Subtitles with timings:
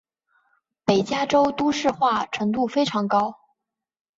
[0.83, 3.35] 北加州都市化程度非常高。